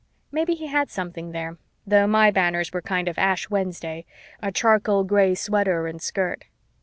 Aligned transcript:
Maybe 0.31 0.55
he 0.55 0.65
had 0.65 0.89
something 0.89 1.31
there, 1.31 1.59
though 1.85 2.07
my 2.07 2.31
banners 2.31 2.73
were 2.73 2.81
kind 2.81 3.07
of 3.07 3.19
Ash 3.19 3.51
Wednesday, 3.51 4.03
a 4.41 4.51
charcoal 4.51 5.03
gray 5.03 5.35
sweater 5.35 5.85
and 5.85 6.01
skirt. 6.01 6.45